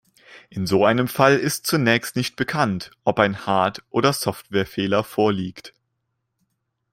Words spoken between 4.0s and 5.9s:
Softwarefehler vorliegt.